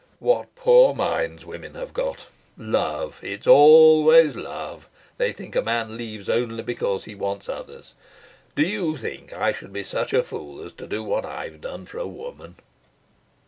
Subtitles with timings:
[0.17, 2.25] "What poor minds women have got!
[2.57, 3.19] Love.
[3.21, 4.89] It's always love.
[5.17, 7.93] They think a man leaves only because he wants others.
[8.55, 11.85] Do you think I should be such a fool as to do what I've done
[11.85, 12.55] for a woman?"